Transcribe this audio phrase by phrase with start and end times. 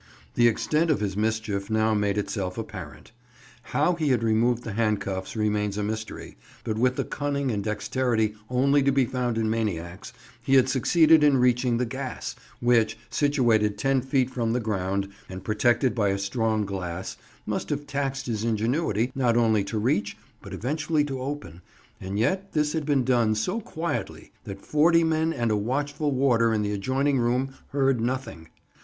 [0.33, 3.11] The extent of his mischief now made itself apparent.
[3.65, 8.33] How he had removed the handcuffs remains a mystery, but with the cunning and dexterity
[8.49, 10.11] only to be found in maniacs,
[10.41, 15.43] he had succeeded in reaching the gas, which, situated ten feet from the ground, and
[15.43, 17.15] protected by a strong glass,
[17.45, 21.61] must have taxed his ingenuity, not only to reach, but eventually to open,
[21.99, 26.55] and yet this had been done so quietly that forty men and a watchful warder
[26.55, 28.47] in the adjoining room heard nothing.